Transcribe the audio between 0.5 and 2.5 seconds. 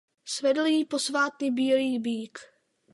ji posvátný bílý býk.